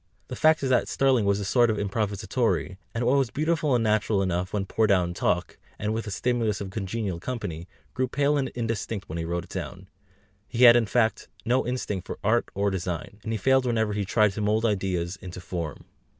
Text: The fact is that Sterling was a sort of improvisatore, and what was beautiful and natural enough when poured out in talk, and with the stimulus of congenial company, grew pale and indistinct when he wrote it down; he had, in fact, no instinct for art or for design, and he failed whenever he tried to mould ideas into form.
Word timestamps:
The 0.29 0.35
fact 0.35 0.63
is 0.63 0.69
that 0.71 0.87
Sterling 0.87 1.25
was 1.25 1.39
a 1.39 1.45
sort 1.45 1.69
of 1.69 1.77
improvisatore, 1.77 2.77
and 2.91 3.05
what 3.05 3.19
was 3.19 3.29
beautiful 3.29 3.75
and 3.75 3.83
natural 3.83 4.23
enough 4.23 4.51
when 4.51 4.65
poured 4.65 4.89
out 4.91 5.07
in 5.07 5.13
talk, 5.13 5.59
and 5.77 5.93
with 5.93 6.05
the 6.05 6.09
stimulus 6.09 6.59
of 6.59 6.71
congenial 6.71 7.19
company, 7.19 7.67
grew 7.93 8.07
pale 8.07 8.35
and 8.35 8.47
indistinct 8.55 9.07
when 9.07 9.19
he 9.19 9.25
wrote 9.25 9.43
it 9.43 9.51
down; 9.51 9.89
he 10.47 10.63
had, 10.63 10.75
in 10.75 10.87
fact, 10.87 11.27
no 11.45 11.67
instinct 11.67 12.07
for 12.07 12.17
art 12.23 12.49
or 12.55 12.69
for 12.69 12.71
design, 12.71 13.19
and 13.21 13.31
he 13.31 13.37
failed 13.37 13.67
whenever 13.67 13.93
he 13.93 14.03
tried 14.03 14.31
to 14.31 14.41
mould 14.41 14.65
ideas 14.65 15.17
into 15.21 15.39
form. 15.39 15.85